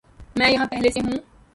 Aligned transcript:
میں 0.35 0.49
یہاں 0.51 0.65
پہلے 0.65 0.89
سے 0.91 0.99
ہوں 0.99 1.17